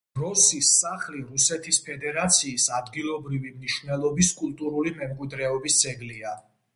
[0.17, 6.33] დროსის სახლი რუსეთის ფედერაციის ადგილობრივი მნიშვნელობის კულტურული მემკვიდრეობის ძეგლია.